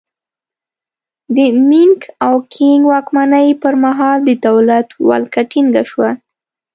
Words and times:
د 1.35 1.37
مینګ 1.69 1.99
او 2.25 2.35
کینګ 2.53 2.83
واکمنۍ 2.91 3.47
پرمهال 3.63 4.17
د 4.27 4.29
دولت 4.47 4.87
ولکه 5.09 5.41
ټینګه 5.51 5.83
شوه. 5.89 6.09